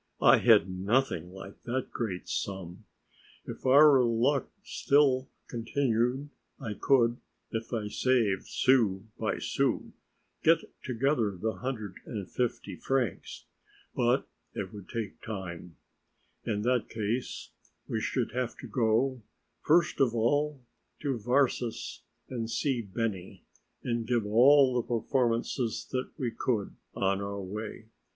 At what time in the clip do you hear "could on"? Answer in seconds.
26.31-27.21